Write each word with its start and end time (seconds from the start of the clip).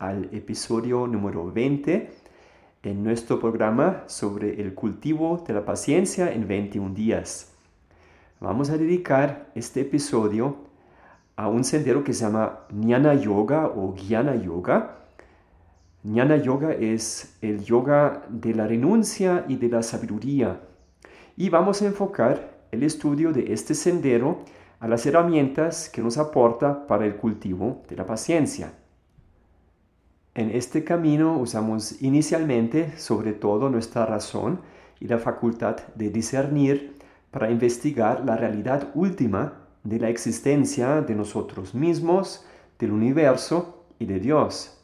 al 0.00 0.30
episodio 0.32 1.06
número 1.06 1.52
20 1.52 2.10
en 2.82 3.04
nuestro 3.04 3.38
programa 3.38 4.04
sobre 4.06 4.60
el 4.60 4.74
cultivo 4.74 5.44
de 5.46 5.52
la 5.52 5.64
paciencia 5.64 6.32
en 6.32 6.48
21 6.48 6.94
días. 6.94 7.52
Vamos 8.40 8.70
a 8.70 8.78
dedicar 8.78 9.50
este 9.54 9.82
episodio 9.82 10.56
a 11.36 11.48
un 11.48 11.64
sendero 11.64 12.02
que 12.02 12.14
se 12.14 12.24
llama 12.24 12.60
Jnana 12.70 13.14
Yoga 13.14 13.66
o 13.66 13.94
Jnana 13.94 14.36
Yoga. 14.36 14.96
Jnana 16.02 16.38
Yoga 16.38 16.72
es 16.72 17.36
el 17.42 17.62
yoga 17.62 18.22
de 18.30 18.54
la 18.54 18.66
renuncia 18.66 19.44
y 19.48 19.56
de 19.56 19.68
la 19.68 19.82
sabiduría. 19.82 20.60
Y 21.36 21.50
vamos 21.50 21.82
a 21.82 21.86
enfocar 21.86 22.62
el 22.72 22.84
estudio 22.84 23.32
de 23.32 23.52
este 23.52 23.74
sendero 23.74 24.38
a 24.80 24.88
las 24.88 25.04
herramientas 25.04 25.90
que 25.90 26.00
nos 26.00 26.16
aporta 26.16 26.86
para 26.86 27.04
el 27.04 27.16
cultivo 27.16 27.82
de 27.86 27.96
la 27.96 28.06
paciencia. 28.06 28.79
En 30.34 30.50
este 30.50 30.84
camino 30.84 31.38
usamos 31.38 32.00
inicialmente 32.02 32.96
sobre 32.98 33.32
todo 33.32 33.68
nuestra 33.68 34.06
razón 34.06 34.60
y 35.00 35.08
la 35.08 35.18
facultad 35.18 35.78
de 35.96 36.10
discernir 36.10 36.98
para 37.32 37.50
investigar 37.50 38.24
la 38.24 38.36
realidad 38.36 38.90
última 38.94 39.54
de 39.82 39.98
la 39.98 40.08
existencia 40.08 41.00
de 41.00 41.16
nosotros 41.16 41.74
mismos, 41.74 42.46
del 42.78 42.92
universo 42.92 43.84
y 43.98 44.04
de 44.04 44.20
Dios. 44.20 44.76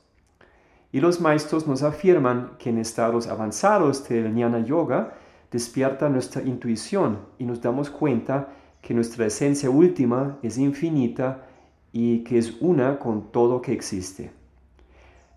Y 0.90 1.00
los 1.00 1.20
maestros 1.20 1.68
nos 1.68 1.84
afirman 1.84 2.52
que 2.58 2.70
en 2.70 2.78
estados 2.78 3.28
avanzados 3.28 4.08
del 4.08 4.32
Jnana 4.32 4.60
Yoga 4.60 5.14
despierta 5.52 6.08
nuestra 6.08 6.42
intuición 6.42 7.20
y 7.38 7.44
nos 7.44 7.60
damos 7.60 7.90
cuenta 7.90 8.48
que 8.82 8.94
nuestra 8.94 9.26
esencia 9.26 9.70
última 9.70 10.38
es 10.42 10.58
infinita 10.58 11.46
y 11.92 12.24
que 12.24 12.38
es 12.38 12.56
una 12.60 12.98
con 12.98 13.30
todo 13.30 13.62
que 13.62 13.72
existe. 13.72 14.32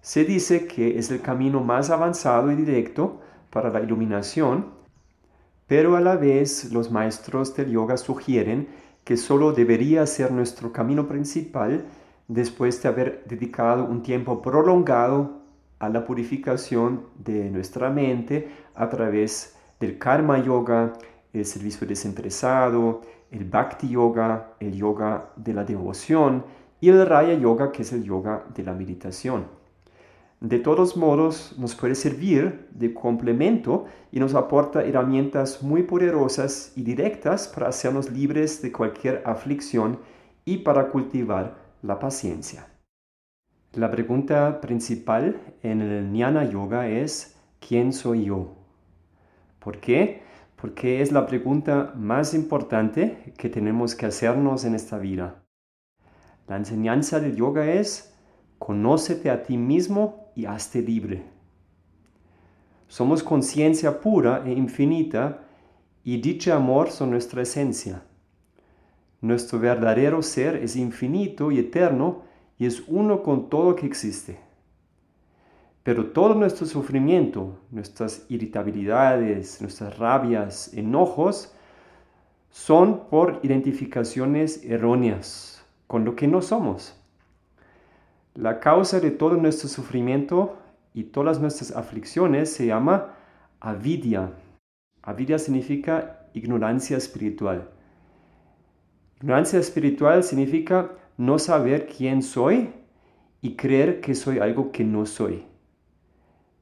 Se 0.02 0.24
dice 0.24 0.66
que 0.66 0.98
es 0.98 1.12
el 1.12 1.22
camino 1.22 1.60
más 1.62 1.90
avanzado 1.90 2.52
y 2.52 2.56
directo 2.56 3.20
para 3.50 3.70
la 3.70 3.82
iluminación, 3.82 4.68
pero 5.68 5.98
a 5.98 6.02
la 6.02 6.16
vez 6.16 6.72
los 6.72 6.90
maestros 6.90 7.56
del 7.56 7.72
yoga 7.72 7.98
sugieren 7.98 8.70
que 9.04 9.18
solo 9.18 9.52
debería 9.52 10.06
ser 10.06 10.32
nuestro 10.32 10.72
camino 10.72 11.08
principal 11.08 11.86
después 12.28 12.82
de 12.82 12.90
haber 12.90 13.24
dedicado 13.28 13.86
un 13.86 14.02
tiempo 14.02 14.42
prolongado 14.42 15.42
a 15.80 15.90
la 15.90 16.06
purificación 16.06 17.06
de 17.18 17.50
nuestra 17.50 17.90
mente 17.90 18.50
a 18.76 18.90
través 18.90 19.56
del 19.80 19.98
karma 19.98 20.42
yoga, 20.42 20.94
el 21.34 21.46
servicio 21.46 21.86
desinteresado, 21.86 23.02
el 23.32 23.44
bhakti 23.46 23.90
yoga, 23.90 24.54
el 24.60 24.74
yoga 24.74 25.32
de 25.36 25.54
la 25.54 25.64
devoción 25.66 26.46
y 26.80 26.90
el 26.90 27.06
raya 27.06 27.34
yoga 27.34 27.72
que 27.72 27.82
es 27.82 27.92
el 27.92 28.04
yoga 28.04 28.46
de 28.56 28.64
la 28.64 28.74
meditación 28.74 29.59
de 30.42 30.60
todos 30.60 30.96
modos 30.96 31.54
nos 31.58 31.76
puede 31.76 31.96
servir 31.96 32.68
de 32.72 32.94
complemento 32.94 33.86
y 34.12 34.20
nos 34.20 34.36
aporta 34.36 34.86
herramientas 34.86 35.62
muy 35.62 35.84
poderosas 35.84 36.72
y 36.78 36.84
directas 36.84 37.48
para 37.50 37.68
hacernos 37.68 38.10
libres 38.10 38.62
de 38.62 38.72
cualquier 38.72 39.22
aflicción 39.26 40.00
y 40.46 40.60
para 40.60 40.90
cultivar 40.90 41.58
la 41.82 42.00
paciencia. 42.00 42.68
La 43.74 43.92
pregunta 43.92 44.62
principal 44.62 45.40
en 45.62 45.82
el 45.82 46.10
Jnana 46.10 46.50
Yoga 46.50 46.88
es 46.88 47.36
¿quién 47.60 47.92
soy 47.92 48.26
yo? 48.26 48.56
¿Por 49.60 49.80
qué? 49.80 50.24
Porque 50.56 51.02
es 51.02 51.12
la 51.12 51.26
pregunta 51.26 51.94
más 51.96 52.34
importante 52.34 53.34
que 53.38 53.50
tenemos 53.50 53.94
que 53.94 54.06
hacernos 54.06 54.64
en 54.64 54.76
esta 54.76 54.98
vida. 54.98 55.44
La 56.48 56.58
enseñanza 56.58 57.20
del 57.20 57.36
yoga 57.36 57.72
es 57.72 58.16
conócete 58.60 59.32
a 59.32 59.42
ti 59.42 59.58
mismo 59.58 60.32
y 60.36 60.46
hazte 60.46 60.82
libre. 60.82 61.24
Somos 62.88 63.24
conciencia 63.24 64.02
pura 64.02 64.44
e 64.46 64.52
infinita 64.52 65.42
y 66.04 66.18
dicho 66.22 66.54
amor 66.54 66.92
son 66.92 67.12
nuestra 67.12 67.42
esencia. 67.42 68.04
Nuestro 69.22 69.60
verdadero 69.60 70.22
ser 70.22 70.56
es 70.58 70.76
infinito 70.76 71.52
y 71.52 71.60
eterno 71.60 72.24
y 72.58 72.66
es 72.66 72.84
uno 72.88 73.24
con 73.24 73.50
todo 73.50 73.76
que 73.76 73.86
existe. 73.86 74.40
Pero 75.84 76.08
todo 76.08 76.36
nuestro 76.36 76.66
sufrimiento, 76.66 77.58
nuestras 77.72 78.26
irritabilidades, 78.30 79.62
nuestras 79.62 79.98
rabias, 79.98 80.74
enojos, 80.74 81.54
son 82.50 83.08
por 83.10 83.40
identificaciones 83.44 84.64
erróneas 84.64 85.64
con 85.88 86.06
lo 86.06 86.16
que 86.16 86.28
no 86.28 86.42
somos. 86.42 86.99
La 88.36 88.60
causa 88.60 89.00
de 89.00 89.12
todo 89.12 89.36
nuestro 89.36 89.68
sufrimiento 89.68 90.58
y 90.94 91.04
todas 91.04 91.40
nuestras 91.40 91.76
aflicciones 91.76 92.52
se 92.52 92.68
llama 92.68 93.16
avidya. 93.60 94.32
Avidya 95.02 95.40
significa 95.40 96.28
ignorancia 96.34 96.98
espiritual. 96.98 97.70
Ignorancia 99.18 99.60
espiritual 99.60 100.24
significa 100.24 100.92
no 101.18 101.40
saber 101.40 101.88
quién 101.88 102.22
soy 102.22 102.70
y 103.42 103.56
creer 103.56 104.00
que 104.02 104.16
soy 104.16 104.40
algo 104.40 104.72
que 104.72 104.84
no 104.84 105.06
soy. 105.06 105.44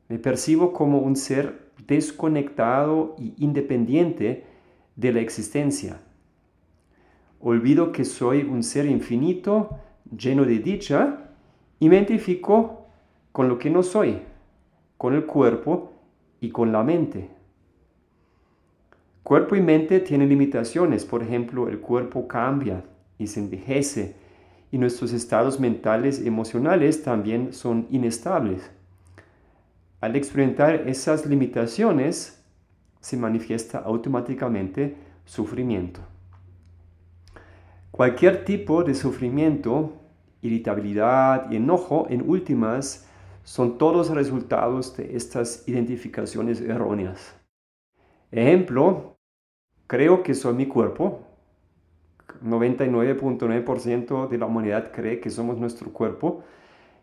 Me 0.09 0.17
percibo 0.17 0.73
como 0.73 0.99
un 0.99 1.15
ser 1.15 1.71
desconectado 1.85 3.15
y 3.19 3.33
independiente 3.37 4.45
de 4.95 5.13
la 5.13 5.19
existencia. 5.19 5.99
Olvido 7.39 7.91
que 7.91 8.05
soy 8.05 8.41
un 8.41 8.63
ser 8.63 8.85
infinito, 8.85 9.77
lleno 10.15 10.45
de 10.45 10.59
dicha, 10.59 11.26
y 11.79 11.89
me 11.89 11.97
identifico 11.97 12.87
con 13.31 13.49
lo 13.49 13.57
que 13.57 13.69
no 13.69 13.83
soy, 13.83 14.21
con 14.97 15.13
el 15.13 15.25
cuerpo 15.25 15.93
y 16.41 16.49
con 16.49 16.71
la 16.71 16.83
mente. 16.83 17.29
Cuerpo 19.23 19.55
y 19.55 19.61
mente 19.61 19.99
tienen 19.99 20.29
limitaciones, 20.29 21.05
por 21.05 21.21
ejemplo, 21.21 21.67
el 21.67 21.79
cuerpo 21.79 22.27
cambia 22.27 22.83
y 23.17 23.27
se 23.27 23.41
envejece 23.41 24.15
y 24.71 24.77
nuestros 24.77 25.13
estados 25.13 25.59
mentales 25.59 26.21
y 26.21 26.27
emocionales 26.27 27.03
también 27.03 27.53
son 27.53 27.87
inestables. 27.89 28.71
Al 30.01 30.15
experimentar 30.15 30.87
esas 30.87 31.25
limitaciones, 31.25 32.43
se 32.99 33.17
manifiesta 33.17 33.79
automáticamente 33.79 34.95
sufrimiento. 35.25 36.01
Cualquier 37.91 38.45
tipo 38.45 38.83
de 38.83 38.93
sufrimiento 38.93 39.93
irritabilidad 40.41 41.51
y 41.51 41.55
enojo, 41.57 42.07
en 42.09 42.29
últimas, 42.29 43.07
son 43.43 43.77
todos 43.77 44.09
resultados 44.09 44.97
de 44.97 45.15
estas 45.15 45.67
identificaciones 45.67 46.59
erróneas. 46.61 47.33
Ejemplo, 48.31 49.17
creo 49.87 50.21
que 50.21 50.33
soy 50.33 50.53
mi 50.53 50.65
cuerpo. 50.67 51.21
99.9% 52.43 54.27
de 54.27 54.37
la 54.37 54.45
humanidad 54.45 54.91
cree 54.91 55.19
que 55.19 55.29
somos 55.29 55.57
nuestro 55.57 55.91
cuerpo. 55.93 56.43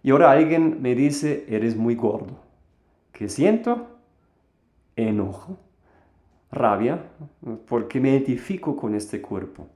Y 0.03 0.11
ahora 0.11 0.31
alguien 0.31 0.83
me 0.83 0.95
dice, 0.95 1.47
eres 1.49 1.77
muy 1.77 1.95
gordo. 1.95 2.39
¿Qué 3.11 3.29
siento? 3.29 3.87
Enojo, 4.97 5.57
rabia, 6.53 7.07
porque 7.67 8.01
me 8.01 8.11
identifico 8.11 8.77
con 8.77 8.95
este 8.95 9.23
cuerpo. 9.23 9.67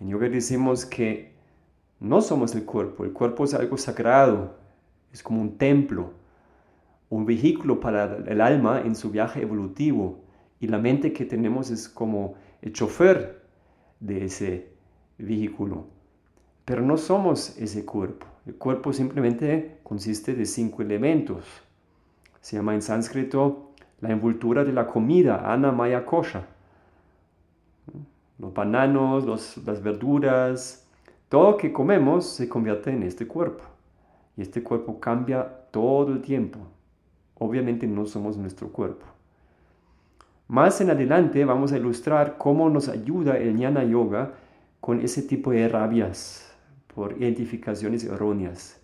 En 0.00 0.08
yoga 0.08 0.28
decimos 0.28 0.84
que 0.84 1.35
no 2.00 2.20
somos 2.20 2.54
el 2.54 2.64
cuerpo, 2.64 3.04
el 3.04 3.12
cuerpo 3.12 3.44
es 3.44 3.54
algo 3.54 3.76
sagrado, 3.78 4.56
es 5.12 5.22
como 5.22 5.40
un 5.40 5.56
templo, 5.56 6.12
un 7.08 7.24
vehículo 7.24 7.80
para 7.80 8.16
el 8.26 8.40
alma 8.40 8.80
en 8.80 8.94
su 8.94 9.10
viaje 9.10 9.42
evolutivo 9.42 10.20
y 10.60 10.66
la 10.66 10.78
mente 10.78 11.12
que 11.12 11.24
tenemos 11.24 11.70
es 11.70 11.88
como 11.88 12.34
el 12.62 12.72
chofer 12.72 13.42
de 14.00 14.24
ese 14.24 14.68
vehículo. 15.18 15.86
Pero 16.64 16.82
no 16.82 16.96
somos 16.96 17.56
ese 17.58 17.84
cuerpo. 17.84 18.26
El 18.44 18.56
cuerpo 18.56 18.92
simplemente 18.92 19.78
consiste 19.82 20.34
de 20.34 20.46
cinco 20.46 20.82
elementos. 20.82 21.44
Se 22.40 22.56
llama 22.56 22.74
en 22.74 22.82
sánscrito 22.82 23.70
la 24.00 24.10
envoltura 24.10 24.64
de 24.64 24.72
la 24.72 24.86
comida, 24.86 25.52
ana 25.52 25.72
maya 25.72 26.04
kosha. 26.04 26.46
Los 28.38 28.52
bananos, 28.52 29.24
las 29.64 29.82
verduras, 29.82 30.85
todo 31.28 31.52
lo 31.52 31.56
que 31.56 31.72
comemos 31.72 32.26
se 32.26 32.48
convierte 32.48 32.90
en 32.90 33.02
este 33.02 33.26
cuerpo. 33.26 33.64
Y 34.36 34.42
este 34.42 34.62
cuerpo 34.62 35.00
cambia 35.00 35.46
todo 35.70 36.12
el 36.12 36.20
tiempo. 36.20 36.58
Obviamente 37.38 37.86
no 37.86 38.06
somos 38.06 38.36
nuestro 38.36 38.68
cuerpo. 38.68 39.06
Más 40.48 40.80
en 40.80 40.90
adelante 40.90 41.44
vamos 41.44 41.72
a 41.72 41.76
ilustrar 41.76 42.36
cómo 42.38 42.70
nos 42.70 42.88
ayuda 42.88 43.36
el 43.36 43.56
Jnana 43.56 43.82
Yoga 43.82 44.34
con 44.80 45.00
ese 45.00 45.22
tipo 45.22 45.50
de 45.50 45.68
rabias 45.68 46.54
por 46.94 47.20
identificaciones 47.20 48.04
erróneas. 48.04 48.80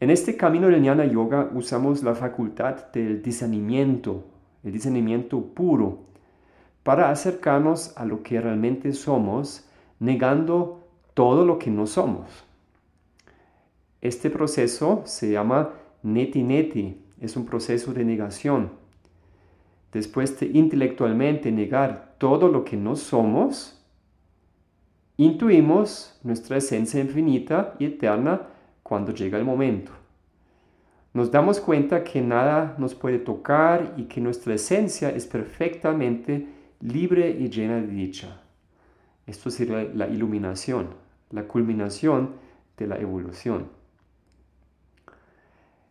En 0.00 0.08
este 0.08 0.38
camino 0.38 0.68
del 0.68 0.80
Jnana 0.80 1.04
Yoga 1.04 1.50
usamos 1.54 2.02
la 2.02 2.14
facultad 2.14 2.90
del 2.92 3.20
discernimiento, 3.20 4.24
el 4.64 4.72
discernimiento 4.72 5.44
puro, 5.44 5.98
para 6.82 7.10
acercarnos 7.10 7.94
a 7.98 8.06
lo 8.06 8.22
que 8.22 8.40
realmente 8.40 8.94
somos, 8.94 9.68
negando 10.00 10.80
todo 11.14 11.44
lo 11.44 11.58
que 11.58 11.70
no 11.70 11.86
somos. 11.86 12.28
Este 14.00 14.30
proceso 14.30 15.02
se 15.04 15.30
llama 15.30 15.70
neti 16.02 16.42
neti, 16.42 16.96
es 17.20 17.36
un 17.36 17.46
proceso 17.46 17.92
de 17.92 18.04
negación. 18.04 18.72
Después 19.92 20.38
de 20.40 20.46
intelectualmente 20.46 21.52
negar 21.52 22.14
todo 22.18 22.48
lo 22.48 22.64
que 22.64 22.76
no 22.76 22.96
somos, 22.96 23.80
intuimos 25.16 26.18
nuestra 26.22 26.56
esencia 26.56 27.00
infinita 27.00 27.74
y 27.78 27.84
eterna 27.84 28.42
cuando 28.82 29.12
llega 29.12 29.36
el 29.36 29.44
momento. 29.44 29.92
Nos 31.12 31.30
damos 31.30 31.60
cuenta 31.60 32.04
que 32.04 32.22
nada 32.22 32.76
nos 32.78 32.94
puede 32.94 33.18
tocar 33.18 33.94
y 33.96 34.04
que 34.04 34.20
nuestra 34.20 34.54
esencia 34.54 35.10
es 35.10 35.26
perfectamente 35.26 36.46
libre 36.80 37.30
y 37.30 37.50
llena 37.50 37.80
de 37.80 37.88
dicha. 37.88 38.40
Esto 39.30 39.48
sería 39.48 39.84
la 39.94 40.08
iluminación, 40.08 40.88
la 41.30 41.46
culminación 41.46 42.30
de 42.76 42.88
la 42.88 42.98
evolución. 42.98 43.68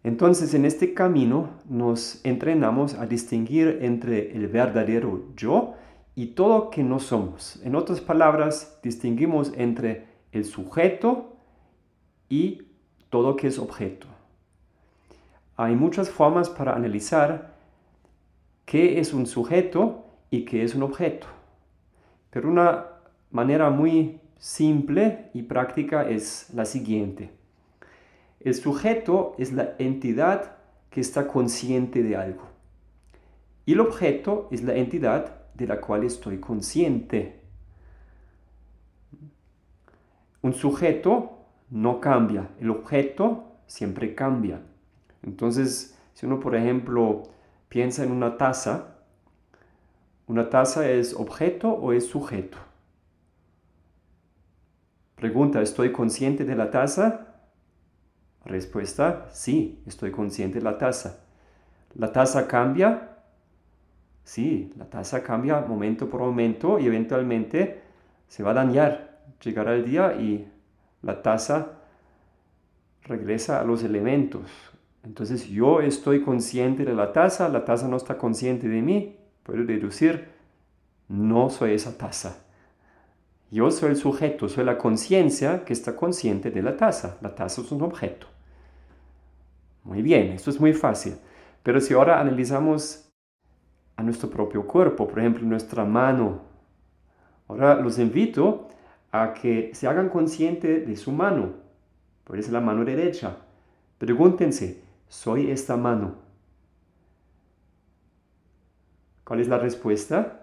Entonces 0.03 0.53
en 0.53 0.65
este 0.65 0.94
camino 0.94 1.50
nos 1.69 2.19
entrenamos 2.25 2.95
a 2.95 3.06
distinguir 3.06 3.80
entre 3.81 4.36
el 4.36 4.47
verdadero 4.50 5.24
yo 5.38 5.75
y 6.15 6.27
todo 6.27 6.69
que 6.69 6.83
no 6.83 7.00
somos. 7.00 7.62
En 7.63 7.75
otras 7.75 8.01
palabras, 8.01 8.77
distinguimos 8.83 9.53
entre 9.56 10.07
el 10.33 10.44
sujeto 10.44 11.38
y 12.27 12.63
todo 13.09 13.38
que 13.38 13.47
es 13.47 13.57
objeto. 13.57 14.07
Hay 15.56 15.75
muchas 15.75 16.09
formas 16.09 16.50
para 16.50 16.75
analizar 16.75 17.53
qué 18.65 19.00
es 19.00 19.13
un 19.13 19.25
sujeto 19.27 20.06
y 20.30 20.44
qué 20.44 20.63
es 20.63 20.75
un 20.75 20.83
objeto. 20.83 21.27
Pero 22.31 22.50
una 22.50 22.88
manera 23.31 23.69
muy 23.69 24.19
simple 24.37 25.29
y 25.33 25.43
práctica 25.43 26.09
es 26.09 26.49
la 26.53 26.65
siguiente. 26.65 27.31
El 28.39 28.55
sujeto 28.55 29.35
es 29.37 29.51
la 29.51 29.75
entidad 29.79 30.57
que 30.89 31.01
está 31.01 31.27
consciente 31.27 32.03
de 32.03 32.15
algo. 32.15 32.43
Y 33.65 33.73
el 33.73 33.81
objeto 33.81 34.47
es 34.51 34.63
la 34.63 34.75
entidad 34.75 35.35
de 35.53 35.67
la 35.67 35.81
cual 35.81 36.03
estoy 36.03 36.39
consciente. 36.39 37.41
Un 40.41 40.53
sujeto 40.53 41.39
no 41.69 41.99
cambia, 41.99 42.49
el 42.59 42.69
objeto 42.69 43.43
siempre 43.67 44.15
cambia. 44.15 44.61
Entonces, 45.21 45.97
si 46.13 46.25
uno, 46.25 46.39
por 46.39 46.55
ejemplo, 46.55 47.23
piensa 47.67 48.03
en 48.03 48.11
una 48.11 48.37
taza, 48.37 48.95
¿una 50.27 50.49
taza 50.49 50.89
es 50.89 51.13
objeto 51.13 51.69
o 51.69 51.91
es 51.91 52.07
sujeto? 52.07 52.57
Pregunta, 55.19 55.62
¿estoy 55.62 55.92
consciente 55.92 56.45
de 56.45 56.56
la 56.56 56.71
taza? 56.71 57.27
Respuesta, 58.45 59.27
sí, 59.33 59.83
estoy 59.86 60.12
consciente 60.12 60.60
de 60.60 60.63
la 60.63 60.77
tasa. 60.77 61.25
¿La 61.95 62.13
tasa 62.13 62.48
cambia? 62.48 63.18
Sí, 64.24 64.71
la 64.77 64.86
tasa 64.86 65.21
cambia 65.21 65.60
momento 65.60 66.10
por 66.10 66.21
momento 66.21 66.80
y 66.80 66.86
eventualmente 66.86 67.81
se 68.30 68.44
va 68.44 68.51
a 68.51 68.54
dañar. 68.54 69.19
Llegará 69.44 69.75
el 69.75 69.83
día 69.83 70.13
y 70.13 70.48
la 71.01 71.22
tasa 71.22 71.80
regresa 73.04 73.60
a 73.60 73.65
los 73.65 73.83
elementos. 73.83 74.50
Entonces 75.04 75.50
yo 75.50 75.81
estoy 75.81 76.22
consciente 76.22 76.86
de 76.86 76.94
la 76.94 77.12
tasa, 77.12 77.50
la 77.50 77.65
tasa 77.65 77.89
no 77.89 77.98
está 77.98 78.18
consciente 78.18 78.69
de 78.69 78.81
mí. 78.81 79.18
Puedo 79.44 79.65
deducir, 79.65 80.30
no 81.10 81.50
soy 81.50 81.74
esa 81.74 81.98
tasa. 81.98 82.45
Yo 83.51 83.72
soy 83.72 83.92
el 83.92 83.96
sujeto, 83.96 84.48
soy 84.48 84.63
la 84.63 84.78
conciencia 84.78 85.66
que 85.66 85.74
está 85.74 85.96
consciente 85.96 86.51
de 86.51 86.62
la 86.62 86.78
tasa. 86.78 87.18
La 87.22 87.34
tasa 87.34 87.62
es 87.62 87.72
un 87.72 87.81
objeto. 87.81 88.28
Muy 89.84 90.01
bien, 90.04 90.34
esto 90.34 90.51
es 90.51 90.60
muy 90.60 90.74
fácil. 90.74 91.16
Pero 91.63 91.81
si 91.81 91.94
ahora 91.94 92.19
analizamos 92.19 93.10
a 93.96 94.04
nuestro 94.04 94.30
propio 94.30 94.68
cuerpo, 94.68 95.07
por 95.07 95.19
ejemplo, 95.19 95.44
nuestra 95.44 95.84
mano, 95.84 96.42
ahora 97.48 97.75
los 97.75 97.98
invito 97.98 98.68
a 99.12 99.34
que 99.34 99.72
se 99.74 99.88
hagan 99.88 100.10
conscientes 100.10 100.88
de 100.88 100.96
su 100.96 101.12
mano. 101.12 101.54
Puede 102.24 102.44
ser 102.44 102.54
la 102.54 102.62
mano 102.62 102.86
derecha. 102.86 103.38
Pregúntense, 103.98 104.84
¿soy 105.07 105.50
esta 105.50 105.75
mano? 105.75 106.16
¿Cuál 109.24 109.42
es 109.42 109.48
la 109.48 109.57
respuesta? 109.57 110.38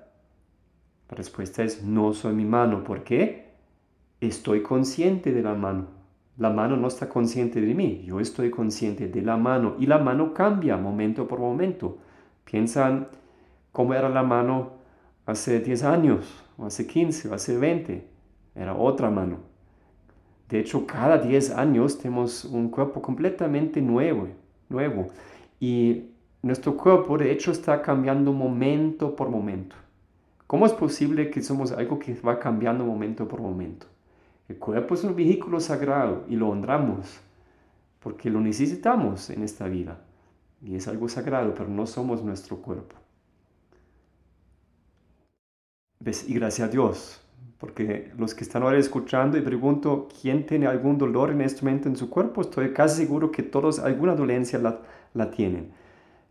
La 1.08 1.16
respuesta 1.16 1.62
es 1.62 1.82
no 1.82 2.12
soy 2.12 2.34
mi 2.34 2.44
mano. 2.44 2.82
¿Por 2.82 3.04
qué? 3.04 3.52
Estoy 4.20 4.62
consciente 4.62 5.32
de 5.32 5.42
la 5.42 5.54
mano. 5.54 5.86
La 6.38 6.50
mano 6.50 6.76
no 6.76 6.88
está 6.88 7.08
consciente 7.08 7.62
de 7.62 7.74
mí, 7.74 8.02
yo 8.04 8.20
estoy 8.20 8.50
consciente 8.50 9.08
de 9.08 9.22
la 9.22 9.38
mano 9.38 9.76
y 9.78 9.86
la 9.86 9.96
mano 9.96 10.34
cambia 10.34 10.76
momento 10.76 11.26
por 11.26 11.38
momento. 11.38 11.96
Piensan 12.44 13.08
cómo 13.72 13.94
era 13.94 14.10
la 14.10 14.22
mano 14.22 14.72
hace 15.24 15.60
10 15.60 15.82
años, 15.84 16.44
o 16.58 16.66
hace 16.66 16.86
15, 16.86 17.30
o 17.30 17.34
hace 17.34 17.56
20. 17.56 18.06
Era 18.54 18.74
otra 18.74 19.10
mano. 19.10 19.38
De 20.50 20.60
hecho, 20.60 20.86
cada 20.86 21.16
10 21.16 21.52
años 21.52 21.98
tenemos 21.98 22.44
un 22.44 22.68
cuerpo 22.68 23.00
completamente 23.00 23.80
nuevo, 23.80 24.28
nuevo. 24.68 25.08
Y 25.58 26.10
nuestro 26.42 26.76
cuerpo, 26.76 27.16
de 27.16 27.32
hecho, 27.32 27.50
está 27.50 27.80
cambiando 27.80 28.32
momento 28.32 29.16
por 29.16 29.30
momento. 29.30 29.74
¿Cómo 30.46 30.66
es 30.66 30.72
posible 30.72 31.30
que 31.30 31.42
somos 31.42 31.72
algo 31.72 31.98
que 31.98 32.14
va 32.14 32.38
cambiando 32.38 32.84
momento 32.84 33.26
por 33.26 33.40
momento? 33.40 33.86
El 34.48 34.58
cuerpo 34.58 34.94
es 34.94 35.02
un 35.02 35.16
vehículo 35.16 35.58
sagrado 35.58 36.24
y 36.28 36.36
lo 36.36 36.48
honramos 36.48 37.20
porque 38.00 38.30
lo 38.30 38.40
necesitamos 38.40 39.30
en 39.30 39.42
esta 39.42 39.66
vida. 39.66 39.98
Y 40.62 40.76
es 40.76 40.86
algo 40.86 41.08
sagrado, 41.08 41.52
pero 41.54 41.68
no 41.68 41.86
somos 41.86 42.22
nuestro 42.22 42.58
cuerpo. 42.58 42.94
Y 46.28 46.34
gracias 46.34 46.68
a 46.68 46.70
Dios, 46.70 47.20
porque 47.58 48.12
los 48.16 48.32
que 48.32 48.44
están 48.44 48.62
ahora 48.62 48.78
escuchando 48.78 49.36
y 49.36 49.40
pregunto, 49.40 50.06
¿quién 50.20 50.46
tiene 50.46 50.68
algún 50.68 50.98
dolor 50.98 51.32
en 51.32 51.40
este 51.40 51.62
momento 51.64 51.88
en 51.88 51.96
su 51.96 52.08
cuerpo? 52.08 52.42
Estoy 52.42 52.72
casi 52.72 53.02
seguro 53.02 53.32
que 53.32 53.42
todos 53.42 53.80
alguna 53.80 54.14
dolencia 54.14 54.60
la, 54.60 54.82
la 55.14 55.32
tienen. 55.32 55.72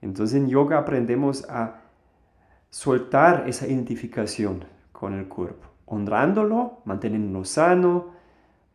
Entonces 0.01 0.37
en 0.37 0.47
yoga 0.47 0.77
aprendemos 0.77 1.43
a 1.49 1.81
soltar 2.75 3.47
esa 3.47 3.65
identificación 3.67 4.65
con 4.91 5.13
el 5.13 5.29
cuerpo 5.29 5.69
honrándolo, 5.85 6.81
manteniéndonos 6.83 7.47
sano, 7.47 8.07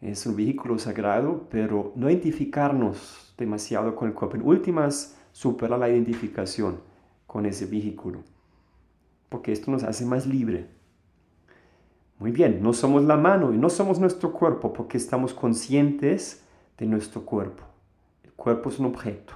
es 0.00 0.25
un 0.25 0.37
vehículo 0.37 0.78
sagrado, 0.78 1.49
pero 1.50 1.92
no 1.97 2.09
identificarnos 2.09 3.35
demasiado 3.37 3.95
con 3.95 4.09
el 4.09 4.14
cuerpo. 4.14 4.37
En 4.37 4.47
últimas, 4.47 5.19
superar 5.33 5.78
la 5.78 5.90
identificación 5.90 6.80
con 7.26 7.45
ese 7.45 7.66
vehículo, 7.66 8.21
porque 9.28 9.52
esto 9.52 9.71
nos 9.71 9.83
hace 9.83 10.07
más 10.07 10.26
libre. 10.26 10.69
Muy 12.19 12.30
bien, 12.30 12.62
no 12.62 12.73
somos 12.73 13.04
la 13.04 13.19
mano 13.19 13.52
y 13.52 13.59
no 13.59 13.69
somos 13.69 14.00
nuestro 14.00 14.33
cuerpo 14.33 14.73
porque 14.73 14.97
estamos 14.97 15.35
conscientes 15.35 16.42
de 16.78 16.87
nuestro 16.87 17.26
cuerpo. 17.26 17.64
El 18.25 18.33
cuerpo 18.33 18.71
es 18.71 18.78
un 18.78 18.87
objeto. 18.87 19.35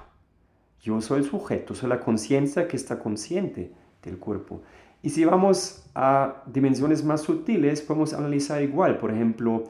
Yo 0.81 0.99
soy 1.01 1.19
el 1.19 1.25
sujeto, 1.25 1.75
soy 1.75 1.87
la 1.87 1.99
conciencia 1.99 2.67
que 2.67 2.77
está 2.77 2.97
consciente 2.97 3.84
del 4.09 4.19
cuerpo. 4.19 4.61
Y 5.01 5.09
si 5.09 5.23
vamos 5.23 5.85
a 5.93 6.43
dimensiones 6.47 7.03
más 7.03 7.21
sutiles, 7.21 7.81
podemos 7.81 8.13
analizar 8.13 8.61
igual. 8.61 8.97
Por 8.97 9.11
ejemplo, 9.11 9.65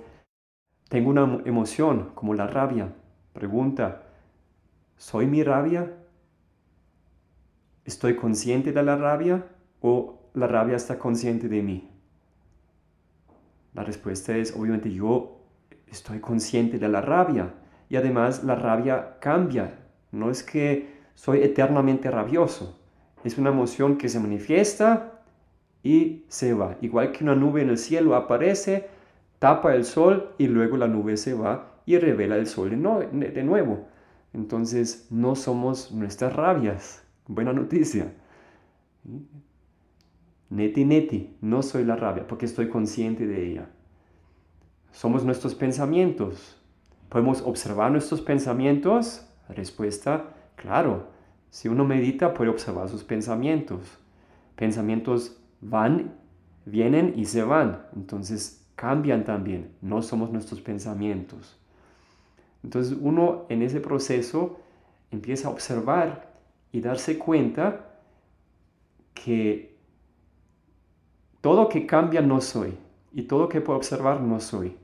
tengo 0.87 1.09
una 1.09 1.41
emoción 1.45 2.11
como 2.15 2.33
la 2.33 2.47
rabia. 2.47 2.93
Pregunta, 3.33 4.03
¿soy 4.97 5.25
mi 5.27 5.43
rabia? 5.43 5.91
¿Estoy 7.83 8.15
consciente 8.15 8.71
de 8.71 8.81
la 8.81 8.95
rabia 8.95 9.45
o 9.81 10.21
la 10.33 10.47
rabia 10.47 10.77
está 10.77 10.97
consciente 10.97 11.49
de 11.49 11.61
mí? 11.61 11.91
La 13.73 13.83
respuesta 13.83 14.37
es, 14.37 14.55
obviamente, 14.55 14.89
yo 14.91 15.41
estoy 15.87 16.19
consciente 16.19 16.79
de 16.79 16.87
la 16.87 17.01
rabia. 17.01 17.53
Y 17.89 17.97
además 17.97 18.43
la 18.43 18.55
rabia 18.55 19.17
cambia. 19.19 19.79
No 20.11 20.31
es 20.31 20.43
que 20.43 20.95
soy 21.13 21.43
eternamente 21.43 22.09
rabioso. 22.09 22.79
Es 23.25 23.39
una 23.39 23.49
emoción 23.49 23.97
que 23.97 24.07
se 24.07 24.19
manifiesta 24.19 25.23
y 25.81 26.25
se 26.27 26.53
va. 26.53 26.77
Igual 26.81 27.11
que 27.11 27.23
una 27.23 27.33
nube 27.33 27.63
en 27.63 27.69
el 27.69 27.79
cielo 27.79 28.15
aparece, 28.15 28.87
tapa 29.39 29.73
el 29.73 29.83
sol 29.83 30.35
y 30.37 30.45
luego 30.45 30.77
la 30.77 30.87
nube 30.87 31.17
se 31.17 31.33
va 31.33 31.81
y 31.87 31.97
revela 31.97 32.37
el 32.37 32.45
sol 32.45 32.69
de, 32.69 33.43
nuevo. 33.43 33.87
Entonces 34.31 35.07
no 35.09 35.35
somos 35.35 35.91
nuestras 35.91 36.35
rabias. 36.35 37.03
Buena 37.25 37.51
noticia. 37.51 38.13
Neti, 40.51 40.85
neti, 40.85 41.35
no 41.41 41.63
soy 41.63 41.83
la 41.83 41.95
rabia 41.95 42.27
porque 42.27 42.45
estoy 42.45 42.69
consciente 42.69 43.25
de 43.25 43.43
ella. 43.43 43.69
Somos 44.91 45.25
nuestros 45.25 45.55
pensamientos. 45.55 46.61
¿Podemos 47.09 47.41
observar 47.41 47.91
nuestros 47.91 48.21
pensamientos? 48.21 49.27
Respuesta, 49.49 50.25
claro. 50.55 51.14
Si 51.55 51.69
uno 51.69 51.85
medita 51.85 52.33
puede 52.33 52.49
observar 52.49 52.89
sus 52.89 53.05
pensamientos. 53.05 53.79
Pensamientos 54.57 55.37
van, 55.61 56.13
vienen 56.65 57.13
y 57.15 57.23
se 57.23 57.43
van. 57.43 57.85
Entonces 57.95 58.67
cambian 58.75 59.23
también. 59.23 59.71
No 59.81 60.01
somos 60.01 60.31
nuestros 60.31 60.59
pensamientos. 60.59 61.57
Entonces 62.61 62.97
uno 62.99 63.45
en 63.47 63.61
ese 63.61 63.79
proceso 63.79 64.59
empieza 65.11 65.47
a 65.47 65.51
observar 65.51 66.29
y 66.73 66.81
darse 66.81 67.17
cuenta 67.17 67.99
que 69.13 69.77
todo 71.39 71.69
que 71.69 71.85
cambia 71.85 72.19
no 72.19 72.41
soy 72.41 72.77
y 73.13 73.21
todo 73.21 73.47
que 73.47 73.61
puedo 73.61 73.77
observar 73.77 74.19
no 74.19 74.41
soy. 74.41 74.75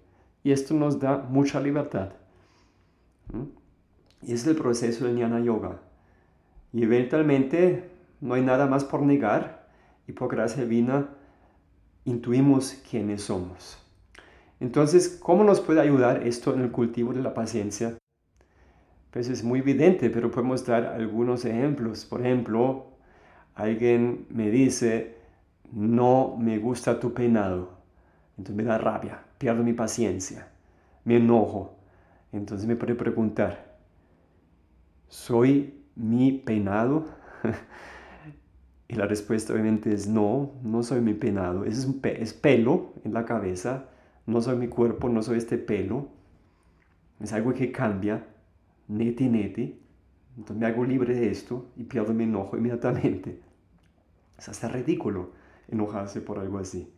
Y 0.41 0.53
esto 0.53 0.73
nos 0.73 1.01
da 1.01 1.17
mucha 1.17 1.59
libertad. 1.59 2.13
Y 4.21 4.31
es 4.31 4.47
el 4.47 4.55
proceso 4.55 5.03
del 5.03 5.17
Jnana 5.17 5.41
Yoga. 5.41 5.90
Y 6.73 6.83
eventualmente 6.83 7.89
no 8.21 8.35
hay 8.35 8.41
nada 8.43 8.67
más 8.67 8.83
por 8.83 9.01
negar 9.01 9.67
y 10.07 10.13
por 10.13 10.29
gracia 10.29 10.63
divina 10.63 11.09
intuimos 12.05 12.81
quiénes 12.89 13.23
somos. 13.23 13.77
Entonces, 14.59 15.19
¿cómo 15.21 15.43
nos 15.43 15.59
puede 15.59 15.81
ayudar 15.81 16.25
esto 16.25 16.53
en 16.53 16.61
el 16.61 16.71
cultivo 16.71 17.13
de 17.13 17.21
la 17.21 17.33
paciencia? 17.33 17.97
Pues 19.09 19.27
es 19.27 19.43
muy 19.43 19.59
evidente, 19.59 20.09
pero 20.09 20.31
podemos 20.31 20.65
dar 20.65 20.85
algunos 20.85 21.43
ejemplos. 21.45 22.05
Por 22.05 22.21
ejemplo, 22.21 22.85
alguien 23.55 24.27
me 24.29 24.49
dice, 24.49 25.17
no 25.71 26.37
me 26.37 26.59
gusta 26.59 26.99
tu 26.99 27.13
peinado. 27.13 27.71
Entonces 28.37 28.55
me 28.55 28.63
da 28.63 28.77
rabia, 28.77 29.23
pierdo 29.37 29.63
mi 29.63 29.73
paciencia, 29.73 30.47
me 31.03 31.17
enojo. 31.17 31.75
Entonces 32.31 32.67
me 32.67 32.75
puede 32.75 32.95
preguntar, 32.95 33.77
¿soy 35.09 35.80
mi 35.95 36.31
peinado? 36.31 37.05
y 38.87 38.95
la 38.95 39.07
respuesta 39.07 39.53
obviamente 39.53 39.93
es 39.93 40.07
no, 40.07 40.51
no 40.63 40.83
soy 40.83 41.01
mi 41.01 41.13
peinado. 41.13 41.65
Es, 41.65 41.87
es 42.03 42.33
pelo 42.33 42.93
en 43.03 43.13
la 43.13 43.25
cabeza, 43.25 43.89
no 44.25 44.41
soy 44.41 44.57
mi 44.57 44.67
cuerpo, 44.67 45.09
no 45.09 45.21
soy 45.21 45.37
este 45.37 45.57
pelo. 45.57 46.09
Es 47.19 47.33
algo 47.33 47.53
que 47.53 47.71
cambia 47.71 48.25
neti 48.91 49.29
neti, 49.29 49.79
entonces 50.37 50.57
me 50.57 50.65
hago 50.65 50.83
libre 50.83 51.15
de 51.15 51.29
esto 51.29 51.67
y 51.77 51.83
pierdo 51.83 52.13
mi 52.13 52.25
enojo 52.25 52.57
inmediatamente. 52.57 53.39
Es 54.37 54.49
hasta 54.49 54.67
ridículo 54.69 55.29
enojarse 55.67 56.19
por 56.19 56.39
algo 56.39 56.57
así. 56.57 56.91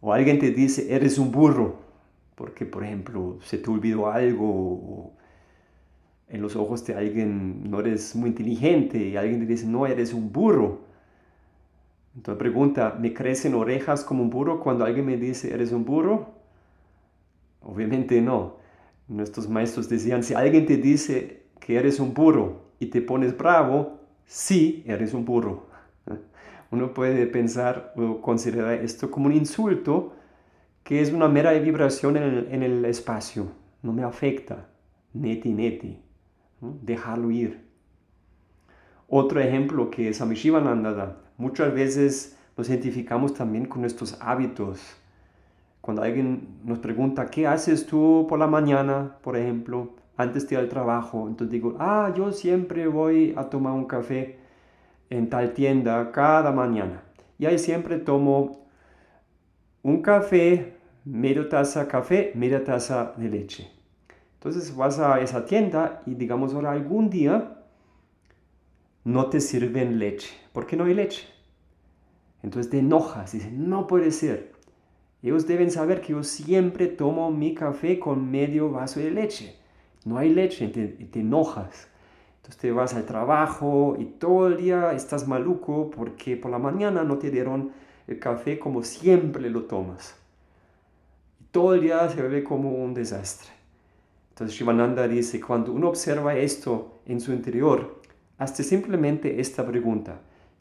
O 0.00 0.10
alguien 0.10 0.38
te 0.38 0.52
dice, 0.52 0.94
eres 0.94 1.18
un 1.18 1.30
burro, 1.30 1.80
porque 2.34 2.64
por 2.64 2.82
ejemplo 2.82 3.38
se 3.42 3.58
te 3.58 3.70
olvidó 3.70 4.10
algo, 4.10 5.12
en 6.28 6.42
los 6.42 6.56
ojos 6.56 6.84
de 6.86 6.94
alguien 6.94 7.70
no 7.70 7.80
eres 7.80 8.14
muy 8.16 8.30
inteligente, 8.30 8.98
y 8.98 9.16
alguien 9.16 9.40
te 9.40 9.46
dice, 9.46 9.66
no, 9.66 9.86
eres 9.86 10.12
un 10.12 10.32
burro. 10.32 10.80
Entonces 12.16 12.38
pregunta, 12.38 12.96
¿me 12.98 13.12
crecen 13.12 13.54
orejas 13.54 14.04
como 14.04 14.22
un 14.22 14.30
burro 14.30 14.60
cuando 14.60 14.84
alguien 14.84 15.06
me 15.06 15.16
dice, 15.16 15.52
eres 15.52 15.72
un 15.72 15.84
burro? 15.84 16.34
Obviamente 17.62 18.20
no. 18.20 18.56
Nuestros 19.08 19.48
maestros 19.48 19.88
decían, 19.88 20.22
si 20.22 20.34
alguien 20.34 20.66
te 20.66 20.76
dice 20.76 21.42
que 21.60 21.76
eres 21.76 22.00
un 22.00 22.14
burro 22.14 22.62
y 22.78 22.86
te 22.86 23.02
pones 23.02 23.36
bravo, 23.36 24.00
sí, 24.26 24.84
eres 24.86 25.12
un 25.14 25.24
burro. 25.24 25.66
Uno 26.70 26.94
puede 26.94 27.26
pensar 27.26 27.92
o 27.96 28.20
considerar 28.20 28.74
esto 28.74 29.10
como 29.10 29.26
un 29.26 29.32
insulto 29.32 30.14
que 30.84 31.00
es 31.00 31.12
una 31.12 31.28
mera 31.28 31.52
vibración 31.52 32.16
en 32.16 32.62
el, 32.62 32.84
espacio, 32.84 33.48
no 33.82 33.92
me 33.92 34.04
afecta, 34.04 34.68
neti 35.14 35.50
neti, 35.50 35.98
dejarlo 36.82 37.30
ir. 37.30 37.64
Otro 39.08 39.40
ejemplo 39.40 39.90
que 39.90 40.08
es 40.08 40.20
Amishivananda 40.20 40.92
da, 40.92 41.16
muchas 41.36 41.72
veces 41.72 42.38
nos 42.56 42.68
identificamos 42.68 43.34
también 43.34 43.66
con 43.66 43.80
nuestros 43.80 44.16
hábitos, 44.20 44.80
cuando 45.84 46.02
alguien 46.02 46.60
nos 46.64 46.78
pregunta, 46.78 47.26
¿qué 47.26 47.46
haces 47.46 47.84
tú 47.84 48.24
por 48.26 48.38
la 48.38 48.46
mañana, 48.46 49.18
por 49.20 49.36
ejemplo, 49.36 49.90
antes 50.16 50.48
de 50.48 50.54
ir 50.54 50.60
al 50.60 50.70
trabajo? 50.70 51.28
Entonces 51.28 51.52
digo, 51.52 51.76
ah, 51.78 52.10
yo 52.16 52.32
siempre 52.32 52.86
voy 52.86 53.34
a 53.36 53.50
tomar 53.50 53.74
un 53.74 53.84
café 53.84 54.38
en 55.10 55.28
tal 55.28 55.52
tienda 55.52 56.10
cada 56.10 56.52
mañana. 56.52 57.02
Y 57.38 57.44
ahí 57.44 57.58
siempre 57.58 57.98
tomo 57.98 58.66
un 59.82 60.00
café, 60.00 60.78
media 61.04 61.46
taza 61.50 61.86
café, 61.86 62.32
media 62.34 62.64
taza 62.64 63.12
de 63.18 63.28
leche. 63.28 63.73
Entonces 64.44 64.76
vas 64.76 64.98
a 64.98 65.22
esa 65.22 65.46
tienda 65.46 66.02
y 66.04 66.16
digamos 66.16 66.52
ahora 66.52 66.72
algún 66.72 67.08
día 67.08 67.62
no 69.02 69.30
te 69.30 69.40
sirven 69.40 69.98
leche. 69.98 70.36
¿Por 70.52 70.66
qué 70.66 70.76
no 70.76 70.84
hay 70.84 70.92
leche? 70.92 71.26
Entonces 72.42 72.70
te 72.70 72.80
enojas, 72.80 73.32
dices, 73.32 73.50
no 73.50 73.86
puede 73.86 74.10
ser. 74.10 74.52
Ellos 75.22 75.46
deben 75.46 75.70
saber 75.70 76.02
que 76.02 76.12
yo 76.12 76.22
siempre 76.22 76.88
tomo 76.88 77.30
mi 77.30 77.54
café 77.54 77.98
con 77.98 78.30
medio 78.30 78.70
vaso 78.70 79.00
de 79.00 79.12
leche. 79.12 79.56
No 80.04 80.18
hay 80.18 80.28
leche, 80.28 80.68
te, 80.68 80.88
te 80.88 81.20
enojas. 81.20 81.88
Entonces 82.36 82.60
te 82.60 82.70
vas 82.70 82.92
al 82.92 83.06
trabajo 83.06 83.96
y 83.98 84.04
todo 84.04 84.48
el 84.48 84.58
día 84.58 84.92
estás 84.92 85.26
maluco 85.26 85.90
porque 85.90 86.36
por 86.36 86.50
la 86.50 86.58
mañana 86.58 87.02
no 87.02 87.16
te 87.16 87.30
dieron 87.30 87.72
el 88.06 88.18
café 88.18 88.58
como 88.58 88.82
siempre 88.82 89.48
lo 89.48 89.62
tomas. 89.62 90.16
Y 91.40 91.44
todo 91.44 91.72
el 91.72 91.80
día 91.80 92.06
se 92.10 92.20
ve 92.20 92.44
como 92.44 92.72
un 92.72 92.92
desastre. 92.92 93.63
Entonces 94.34 94.56
Shivananda 94.56 95.08
dice, 95.08 95.40
cuando 95.40 95.72
uno 95.72 95.88
observa 95.88 96.36
esto 96.36 97.00
en 97.06 97.20
su 97.20 97.32
interior, 97.32 98.02
hazte 98.36 98.62
simplemente 98.62 99.40
esta 99.40 99.64
pregunta. 99.64 100.20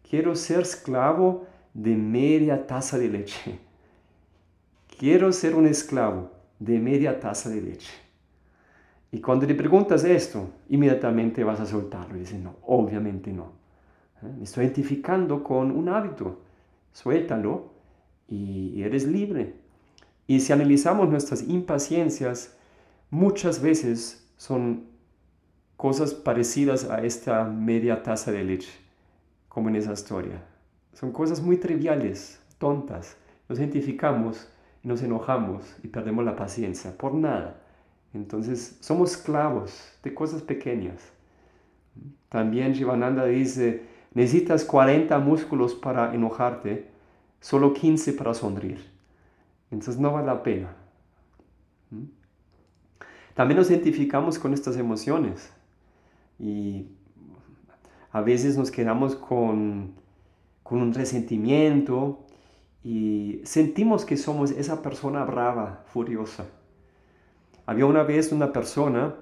Quiero 0.10 0.36
ser 0.36 0.62
esclavo 0.62 1.46
de 1.74 1.96
media 1.96 2.66
taza 2.66 2.98
de 2.98 3.10
leche 3.10 3.60
quiero 5.04 5.34
ser 5.34 5.56
un 5.56 5.68
esclavo 5.68 6.32
de 6.60 6.80
media 6.80 7.20
taza 7.20 7.50
de 7.50 7.62
leche. 7.62 7.92
Y 9.12 9.20
cuando 9.20 9.46
le 9.46 9.54
preguntas 9.54 10.06
esto, 10.06 10.50
inmediatamente 10.70 11.44
vas 11.44 11.60
a 11.60 11.66
soltarlo. 11.66 12.16
Y 12.16 12.22
dice, 12.22 12.38
no, 12.40 12.56
obviamente 12.66 13.32
no. 13.34 13.52
¿Eh? 14.22 14.32
Me 14.38 14.46
estoy 14.46 14.64
identificando 14.64 15.44
con 15.44 15.72
un 15.72 15.90
hábito. 15.90 16.40
Suéltalo 16.94 17.74
y 18.30 18.82
eres 18.82 19.06
libre. 19.06 19.56
Y 20.26 20.40
si 20.40 20.54
analizamos 20.54 21.10
nuestras 21.10 21.44
impaciencias, 21.48 22.56
muchas 23.14 23.62
veces 23.62 24.28
son 24.38 24.86
cosas 25.78 26.14
parecidas 26.14 26.90
a 26.90 27.04
esta 27.04 27.44
media 27.46 28.04
taza 28.04 28.32
de 28.32 28.44
leche, 28.44 28.72
como 29.48 29.70
en 29.70 29.76
esa 29.76 29.94
historia. 29.94 30.44
Son 30.94 31.12
cosas 31.12 31.42
muy 31.42 31.58
triviales, 31.58 32.40
tontas. 32.58 33.16
Nos 33.48 33.60
identificamos 33.60 34.48
nos 34.84 35.02
enojamos 35.02 35.78
y 35.82 35.88
perdemos 35.88 36.26
la 36.26 36.36
paciencia 36.36 36.96
por 36.98 37.14
nada. 37.14 37.56
Entonces 38.14 38.78
somos 38.82 39.12
esclavos 39.12 39.98
de 40.04 40.14
cosas 40.14 40.42
pequeñas. 40.42 41.02
También 42.30 42.74
Shivananda 42.74 43.26
dice, 43.26 43.84
necesitas 44.14 44.66
40 44.66 45.18
músculos 45.20 45.74
para 45.74 46.14
enojarte, 46.14 46.90
solo 47.40 47.74
15 47.74 48.14
para 48.14 48.34
sonreír. 48.34 48.84
Entonces 49.72 50.00
no 50.00 50.12
vale 50.12 50.28
la 50.28 50.44
pena. 50.44 50.83
También 53.34 53.58
nos 53.58 53.72
identificamos 53.72 54.38
con 54.38 54.54
estas 54.54 54.78
emociones 54.78 55.52
y 56.40 56.86
a 58.12 58.22
veces 58.22 58.58
nos 58.58 58.70
quedamos 58.70 59.16
con, 59.16 59.96
con 60.62 60.82
un 60.82 60.94
resentimiento 60.94 62.20
y 62.84 63.42
sentimos 63.44 64.06
que 64.06 64.18
somos 64.18 64.52
esa 64.52 64.84
persona 64.84 65.26
brava, 65.26 65.84
furiosa. 65.88 66.46
Había 67.66 67.88
una 67.88 68.04
vez 68.04 68.32
una 68.32 68.54
persona 68.54 69.16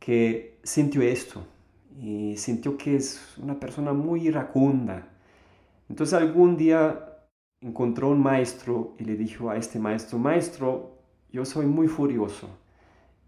que 0.00 0.58
sintió 0.64 1.02
esto 1.02 1.44
y 2.00 2.36
sintió 2.36 2.76
que 2.76 2.96
es 2.96 3.36
una 3.38 3.60
persona 3.60 3.92
muy 3.92 4.26
iracunda. 4.26 5.06
Entonces 5.88 6.14
algún 6.14 6.56
día 6.56 7.28
encontró 7.60 8.10
un 8.10 8.20
maestro 8.20 8.94
y 8.98 9.04
le 9.04 9.14
dijo 9.14 9.50
a 9.50 9.56
este 9.56 9.78
maestro, 9.78 10.18
maestro, 10.18 10.98
yo 11.30 11.44
soy 11.44 11.66
muy 11.66 11.86
furioso 11.86 12.48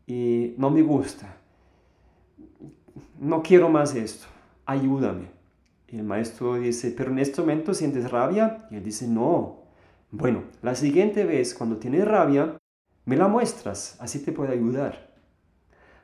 y 0.08 0.54
no 0.56 0.70
me 0.70 0.80
gusta. 0.80 1.36
No 3.20 3.42
quiero 3.42 3.68
más 3.68 3.94
esto, 3.94 4.26
ayúdame. 4.64 5.26
Y 5.86 5.98
el 5.98 6.04
maestro 6.04 6.54
dice, 6.54 6.94
pero 6.96 7.10
en 7.10 7.18
este 7.18 7.42
momento 7.42 7.74
sientes 7.74 8.10
rabia. 8.10 8.66
Y 8.70 8.76
él 8.76 8.82
dice, 8.82 9.06
no. 9.06 9.64
Bueno, 10.10 10.44
la 10.62 10.74
siguiente 10.74 11.24
vez 11.24 11.54
cuando 11.54 11.76
tienes 11.76 12.08
rabia, 12.08 12.56
me 13.04 13.16
la 13.16 13.28
muestras, 13.28 13.98
así 14.00 14.24
te 14.24 14.32
puedo 14.32 14.50
ayudar. 14.50 15.14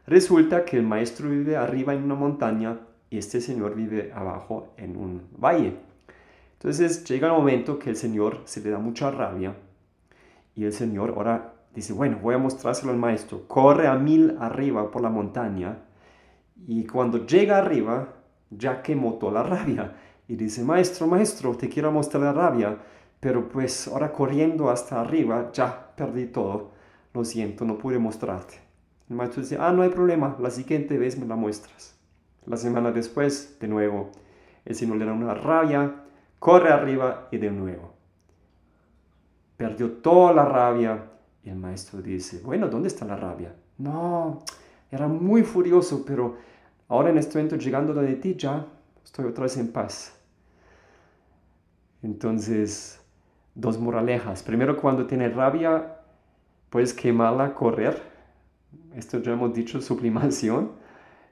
Resulta 0.07 0.67
que 0.67 0.77
el 0.77 0.83
maestro 0.83 1.31
vive 1.31 1.57
arriba 1.57 1.95
en 1.95 2.05
una 2.05 2.15
montaña 2.15 2.81
y 3.09 3.17
este 3.17 3.41
señor 3.41 3.75
vive 3.75 4.13
abajo 4.15 4.75
en 4.77 4.99
un 4.99 5.23
valle. 5.39 5.77
Entonces 6.55 7.05
llega 7.05 7.29
el 7.29 7.35
momento 7.35 7.79
que 7.79 7.89
el 7.89 7.97
señor 7.97 8.43
se 8.45 8.61
le 8.61 8.69
da 8.69 8.79
mucha 8.79 9.11
rabia 9.11 9.55
y 10.55 10.65
el 10.65 10.75
señor 10.75 11.15
ahora 11.17 11.55
dice, 11.75 11.93
bueno, 11.93 12.19
voy 12.23 12.35
a 12.35 12.39
mostrárselo 12.39 12.93
al 12.93 12.99
maestro. 12.99 13.47
Corre 13.49 13.87
a 13.87 13.95
mil 13.95 14.37
arriba 14.41 14.91
por 14.91 15.03
la 15.03 15.11
montaña 15.11 15.79
y 16.67 16.87
cuando 16.87 17.27
llega 17.27 17.59
arriba 17.59 18.15
ya 18.51 18.83
quemó 18.83 19.15
toda 19.15 19.33
la 19.33 19.43
rabia 19.43 19.97
y 20.29 20.37
dice, 20.37 20.63
maestro, 20.63 21.07
maestro, 21.07 21.57
te 21.57 21.69
quiero 21.69 21.91
mostrar 21.93 22.23
la 22.23 22.33
rabia, 22.33 22.79
pero 23.21 23.49
pues 23.49 23.89
ahora 23.89 24.13
corriendo 24.13 24.71
hasta 24.71 25.01
arriba 25.01 25.51
ya 25.53 25.93
perdí 25.97 26.27
todo. 26.27 26.73
Lo 27.13 27.25
siento, 27.25 27.65
no 27.65 27.79
pude 27.79 27.99
mostrarte. 27.99 28.61
El 29.09 29.17
maestro 29.17 29.43
dice, 29.43 29.59
ah, 29.61 29.73
no 29.73 29.83
hay 29.83 29.91
problema, 29.91 30.37
la 30.41 30.51
siguiente 30.51 30.97
vez 30.99 31.19
me 31.19 31.27
la 31.27 31.37
muestras. 31.37 31.97
La 32.47 32.57
semana 32.57 32.91
después, 32.91 33.59
de 33.61 33.69
nuevo, 33.69 34.11
el 34.65 34.75
señor 34.75 34.97
le 34.97 35.05
da 35.05 35.13
una 35.13 35.35
rabia, 35.35 36.05
corre 36.39 36.73
arriba 36.73 37.29
y 37.31 37.39
de 37.39 37.51
nuevo. 37.51 37.95
Perdió 39.57 39.93
toda 39.93 40.33
la 40.33 40.45
rabia 40.45 41.11
y 41.45 41.51
el 41.51 41.57
maestro 41.57 42.01
dice, 42.01 42.41
bueno, 42.43 42.69
¿dónde 42.69 42.89
está 42.89 43.05
la 43.05 43.17
rabia? 43.17 43.55
No, 43.79 44.43
era 44.91 45.07
muy 45.07 45.43
furioso, 45.43 46.05
pero 46.07 46.37
ahora 46.89 47.11
en 47.11 47.19
este 47.19 47.37
momento 47.37 47.57
llegando 47.57 47.93
de 47.95 48.15
ti 48.17 48.35
ya 48.37 48.67
estoy 49.05 49.27
otra 49.27 49.43
vez 49.45 49.57
en 49.57 49.71
paz. 49.71 50.19
Entonces, 52.03 53.01
dos 53.55 53.79
moralejas. 53.79 54.43
Primero, 54.43 54.77
cuando 54.77 55.07
tiene 55.07 55.29
rabia, 55.29 55.97
puedes 56.71 56.93
quemarla, 56.93 57.55
correr 57.55 58.15
esto 58.97 59.21
ya 59.21 59.33
hemos 59.33 59.55
dicho, 59.55 59.81
sublimación. 59.81 60.71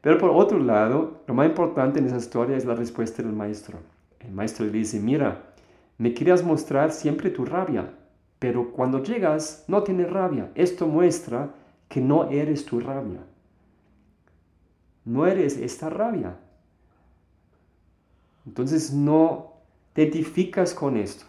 Pero 0.01 0.19
por 0.19 0.31
otro 0.31 0.59
lado, 0.59 1.23
lo 1.27 1.35
más 1.35 1.47
importante 1.47 2.01
en 2.01 2.07
esa 2.07 2.17
historia 2.17 2.57
es 2.57 2.65
la 2.65 2.75
respuesta 2.75 3.23
del 3.23 3.33
maestro. 3.33 3.79
El 4.19 4.33
maestro 4.33 4.67
le 4.67 4.73
dice, 4.73 4.99
mira, 4.99 5.55
me 5.99 6.13
querías 6.13 6.43
mostrar 6.43 6.91
siempre 6.91 7.31
tu 7.31 7.45
rabia, 7.45 7.93
pero 8.43 8.73
cuando 8.73 9.01
llegas 9.05 9.65
no 9.69 9.85
tienes 9.85 10.11
rabia. 10.11 10.51
Esto 10.57 10.89
muestra 10.89 11.55
que 11.89 12.01
no 12.01 12.29
eres 12.29 12.65
tu 12.65 12.81
rabia. 12.81 13.21
No 15.05 15.29
eres 15.29 15.57
esta 15.59 15.89
rabia. 15.89 16.37
Entonces 18.45 18.93
no 18.93 19.53
te 19.93 20.03
identificas 20.03 20.75
con 20.75 20.97
esto. 20.97 21.25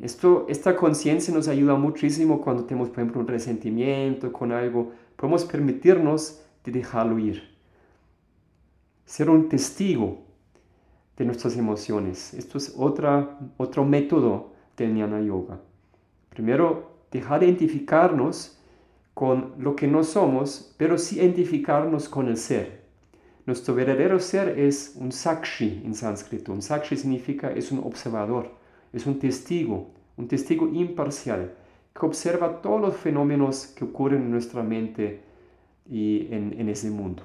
Esto, 0.00 0.46
esta 0.48 0.74
conciencia 0.74 1.34
nos 1.34 1.48
ayuda 1.48 1.74
muchísimo 1.74 2.40
cuando 2.40 2.64
tenemos, 2.64 2.88
por 2.88 3.00
ejemplo, 3.00 3.20
un 3.20 3.28
resentimiento 3.28 4.32
con 4.32 4.52
algo. 4.52 4.92
Podemos 5.16 5.44
permitirnos 5.44 6.40
de 6.64 6.72
dejarlo 6.72 7.18
ir. 7.18 7.42
Ser 9.04 9.28
un 9.28 9.50
testigo 9.50 10.22
de 11.18 11.26
nuestras 11.26 11.58
emociones. 11.58 12.32
Esto 12.32 12.56
es 12.56 12.72
otra, 12.74 13.38
otro 13.58 13.84
método 13.84 14.56
del 14.78 14.94
Jnana 14.94 15.20
Yoga. 15.20 15.60
Primero, 16.30 16.90
dejar 17.10 17.40
de 17.40 17.46
identificarnos 17.46 18.58
con 19.14 19.52
lo 19.58 19.74
que 19.74 19.88
no 19.88 20.04
somos, 20.04 20.74
pero 20.78 20.96
sí 20.96 21.16
identificarnos 21.16 22.08
con 22.08 22.28
el 22.28 22.36
ser. 22.36 22.82
Nuestro 23.46 23.74
verdadero 23.74 24.20
ser 24.20 24.58
es 24.58 24.94
un 24.96 25.10
sakshi 25.10 25.82
en 25.84 25.94
sánscrito. 25.94 26.52
Un 26.52 26.62
sakshi 26.62 26.96
significa 26.96 27.50
es 27.50 27.72
un 27.72 27.78
observador 27.78 28.58
es 28.92 29.06
un 29.06 29.18
testigo, 29.18 29.90
un 30.16 30.28
testigo 30.28 30.68
imparcial, 30.68 31.54
que 31.98 32.06
observa 32.06 32.60
todos 32.62 32.80
los 32.80 32.96
fenómenos 32.96 33.66
que 33.66 33.84
ocurren 33.84 34.22
en 34.22 34.30
nuestra 34.30 34.62
mente 34.62 35.22
y 35.88 36.28
en, 36.30 36.68
ese 36.68 36.90
mundo. 36.90 37.22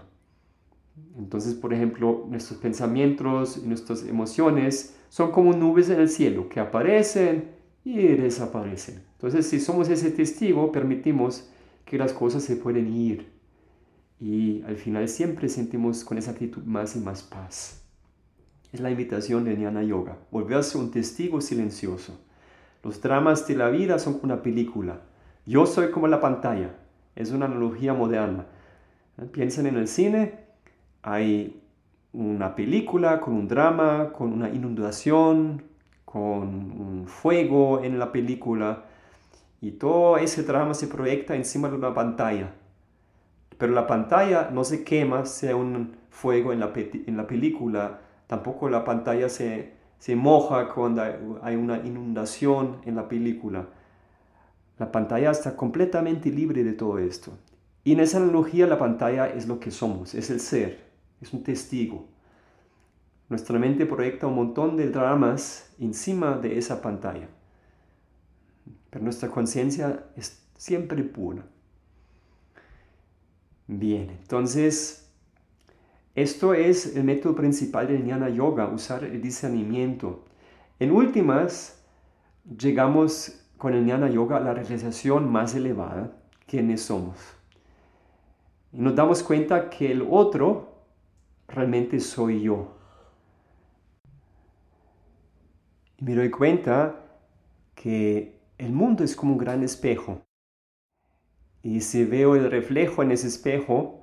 Entonces, 1.18 1.54
por 1.54 1.74
ejemplo, 1.74 2.26
nuestros 2.30 2.60
pensamientos 2.60 3.58
y 3.58 3.68
nuestras 3.68 4.04
emociones 4.04 4.96
son 5.14 5.32
como 5.32 5.54
nubes 5.54 5.90
en 5.90 6.00
el 6.00 6.10
cielo 6.10 6.50
que 6.50 6.60
aparecen 6.60 7.52
y 7.86 8.08
desaparecen. 8.08 9.04
Entonces, 9.12 9.48
si 9.48 9.60
somos 9.60 9.88
ese 9.90 10.10
testigo, 10.10 10.72
permitimos 10.72 11.50
que 11.86 12.00
las 12.00 12.14
cosas 12.14 12.44
se 12.44 12.56
pueden 12.56 12.92
ir. 12.92 13.32
Y 14.20 14.64
al 14.64 14.78
final 14.78 15.08
siempre 15.08 15.50
sentimos 15.50 16.04
con 16.04 16.18
esa 16.18 16.32
actitud 16.32 16.64
más 16.64 16.96
y 16.96 17.00
más 17.00 17.22
paz 17.22 17.84
es 18.74 18.80
la 18.80 18.90
invitación 18.90 19.46
de 19.46 19.56
Jnana 19.56 19.84
Yoga, 19.84 20.18
volverse 20.32 20.80
un 20.80 20.90
testigo 20.90 21.40
silencioso. 21.42 22.20
Los 22.84 23.00
dramas 23.02 23.48
de 23.48 23.56
la 23.56 23.70
vida 23.70 24.00
son 24.00 24.14
como 24.14 24.34
una 24.34 24.42
película. 24.42 25.02
Yo 25.46 25.68
soy 25.68 25.92
como 25.92 26.08
la 26.08 26.20
pantalla. 26.20 26.76
Es 27.16 27.32
una 27.32 27.46
analogía 27.46 27.94
moderna. 27.94 28.48
¿Eh? 29.20 29.26
Piensen 29.32 29.68
en 29.68 29.78
el 29.78 29.88
cine, 29.88 30.40
hay 31.04 31.63
una 32.14 32.56
película 32.56 33.20
con 33.20 33.34
un 33.34 33.48
drama, 33.48 34.12
con 34.14 34.32
una 34.32 34.50
inundación, 34.50 35.64
con 36.06 36.48
un 36.80 37.06
fuego 37.08 37.84
en 37.84 38.00
la 38.00 38.12
película 38.12 38.86
y 39.62 39.72
todo 39.72 40.18
ese 40.18 40.44
drama 40.44 40.74
se 40.74 40.88
proyecta 40.88 41.36
encima 41.36 41.70
de 41.70 41.76
una 41.76 41.94
pantalla. 41.94 42.54
Pero 43.58 43.74
la 43.74 43.88
pantalla 43.88 44.50
no 44.52 44.64
se 44.64 44.84
quema, 44.84 45.26
sea 45.26 45.56
un 45.56 45.96
fuego 46.10 46.54
en 46.54 46.60
la, 46.60 46.72
en 46.76 47.18
la 47.18 47.28
película, 47.28 48.00
Tampoco 48.34 48.68
la 48.68 48.84
pantalla 48.84 49.30
se, 49.30 49.76
moja 50.16 50.70
cuando 50.70 51.04
hay 51.44 51.56
una 51.56 51.78
inundación 51.86 52.78
en 52.84 52.96
la 52.96 53.08
película. 53.08 53.68
La 54.80 54.92
pantalla 54.92 55.30
está 55.30 55.56
completamente 55.56 56.32
libre 56.32 56.64
de 56.64 56.74
todo 56.74 56.98
esto. 56.98 57.38
Y 57.84 57.94
en 57.94 58.00
esa 58.00 58.18
analogía 58.18 58.66
la 58.66 58.80
pantalla 58.80 59.28
es 59.28 59.48
lo 59.48 59.60
que 59.60 59.70
somos, 59.70 60.16
es 60.16 60.32
el 60.32 60.40
ser, 60.40 60.80
es 61.24 61.34
un 61.34 61.44
testigo. 61.44 62.06
Nuestra 63.30 63.58
mente 63.58 63.86
proyecta 63.86 64.28
un 64.28 64.36
montón 64.36 64.78
de 64.78 64.90
dramas 64.90 65.74
encima 65.80 66.38
de 66.38 66.58
esa 66.58 66.82
pantalla. 66.82 67.30
Pero 68.90 69.04
nuestra 69.04 69.30
conciencia 69.30 70.06
es 70.16 70.46
siempre 70.58 71.04
pura. 71.04 71.44
Bien, 73.68 74.10
entonces 74.12 75.10
esto 76.16 76.54
es 76.54 76.96
el 76.96 77.06
método 77.06 77.36
principal 77.36 77.88
del 77.88 78.04
Jnana 78.04 78.30
Yoga, 78.30 78.68
usar 78.68 79.04
el 79.04 79.22
discernimiento. 79.22 80.26
En 80.80 80.92
últimas, 80.92 81.82
llegamos 82.58 83.40
con 83.58 83.74
el 83.74 83.86
Jnana 83.86 84.10
Yoga 84.10 84.38
a 84.38 84.42
la 84.42 84.54
realización 84.54 85.32
más 85.32 85.56
elevada, 85.56 86.12
quienes 86.46 86.82
somos. 86.82 87.18
Y 88.74 88.82
nos 88.82 88.96
damos 88.96 89.24
cuenta 89.24 89.70
que 89.70 89.92
el 89.92 90.06
otro 90.08 90.73
realmente 91.48 92.00
soy 92.00 92.42
yo. 92.44 92.76
Y 95.98 96.04
me 96.04 96.16
doy 96.16 96.30
cuenta 96.30 96.96
que 97.76 98.40
el 98.58 98.72
mundo 98.72 99.04
es 99.04 99.16
como 99.16 99.34
un 99.34 99.38
gran 99.38 99.64
espejo. 99.64 100.22
Y 101.62 101.82
si 101.82 102.04
veo 102.04 102.36
el 102.36 102.52
reflejo 102.52 103.04
en 103.04 103.12
ese 103.12 103.28
espejo, 103.28 104.02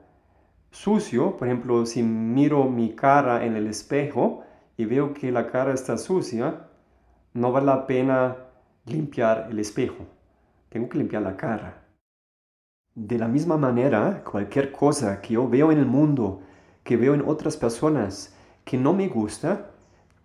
sucio, 0.71 1.37
por 1.37 1.49
ejemplo, 1.49 1.85
si 1.87 2.03
miro 2.03 2.65
mi 2.65 2.95
cara 2.95 3.45
en 3.45 3.57
el 3.57 3.67
espejo 3.67 4.45
y 4.77 4.87
veo 4.87 5.13
que 5.13 5.31
la 5.31 5.51
cara 5.51 5.75
está 5.75 5.99
sucia, 5.99 6.67
no 7.35 7.53
vale 7.53 7.67
la 7.67 7.87
pena 7.87 8.37
limpiar 8.87 9.49
el 9.51 9.59
espejo. 9.59 10.07
Tengo 10.69 10.89
que 10.89 10.99
limpiar 10.99 11.23
la 11.23 11.37
cara. 11.37 11.85
De 12.95 13.19
la 13.19 13.29
misma 13.29 13.57
manera, 13.57 14.25
cualquier 14.25 14.73
cosa 14.73 15.21
que 15.21 15.35
yo 15.35 15.49
veo 15.49 15.71
en 15.71 15.79
el 15.79 15.87
mundo, 15.87 16.43
que 16.85 16.97
veo 16.97 17.15
en 17.15 17.23
otras 17.23 17.57
personas, 17.57 18.37
que 18.65 18.77
no 18.77 18.93
me 18.93 19.09
gusta, 19.09 19.71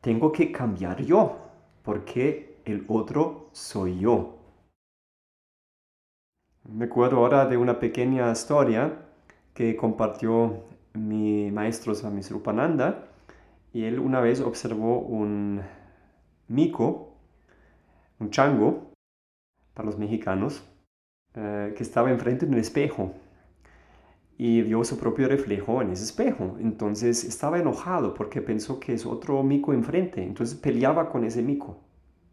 tengo 0.02 0.32
que 0.32 0.52
cambiar 0.52 1.02
yo, 1.04 1.38
porque 1.84 2.60
el 2.65 2.86
otro 2.88 3.50
soy 3.52 4.00
yo. 4.00 4.38
Me 6.68 6.86
acuerdo 6.86 7.18
ahora 7.18 7.46
de 7.46 7.58
una 7.58 7.80
pequeña 7.80 8.32
historia 8.32 9.06
que 9.54 9.76
compartió 9.76 10.63
mi 10.94 11.52
maestro 11.52 11.94
Swami 11.94 12.22
Rupananda 12.22 13.08
y 13.72 13.84
él 13.84 14.00
una 14.00 14.20
vez 14.20 14.41
observó 14.41 15.00
un 15.00 15.62
mico, 16.48 17.13
un 18.20 18.32
chango 18.32 18.91
para 19.74 19.86
los 19.86 19.98
mexicanos, 19.98 20.63
eh, 21.36 21.74
que 21.76 21.84
estaba 21.84 22.10
enfrente 22.10 22.46
de 22.46 22.54
un 22.54 22.60
espejo 22.60 23.13
y 24.38 24.62
vio 24.62 24.84
su 24.84 24.98
propio 24.98 25.28
reflejo 25.28 25.82
en 25.82 25.91
ese 25.91 26.04
espejo. 26.04 26.58
Entonces 26.60 27.24
estaba 27.24 27.60
enojado 27.60 28.13
porque 28.13 28.41
pensó 28.41 28.80
que 28.80 28.93
es 28.93 29.06
otro 29.06 29.41
mico 29.43 29.74
enfrente. 29.74 30.24
Entonces 30.24 30.58
peleaba 30.58 31.10
con 31.10 31.24
ese 31.24 31.41
mico 31.41 31.80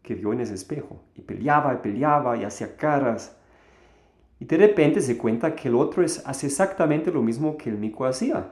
que 0.01 0.15
vio 0.15 0.33
en 0.33 0.41
ese 0.41 0.53
espejo. 0.53 1.01
Y 1.15 1.21
peleaba 1.21 1.73
y 1.73 1.77
peleaba 1.77 2.35
y 2.35 2.43
hacía 2.43 2.75
caras. 2.75 3.37
Y 4.39 4.45
de 4.45 4.57
repente 4.57 4.99
se 4.99 5.17
cuenta 5.17 5.55
que 5.55 5.69
el 5.69 5.75
otro 5.75 6.03
es, 6.03 6.21
hace 6.27 6.47
exactamente 6.47 7.11
lo 7.11 7.21
mismo 7.21 7.55
que 7.55 7.69
el 7.69 7.77
mico 7.77 8.05
hacía. 8.05 8.51